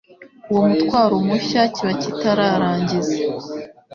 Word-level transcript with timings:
uwo 0.51 0.63
mutwaro 0.69 1.15
mushya. 1.27 1.61
Kiba 1.73 1.93
kitararangiza 2.01 3.15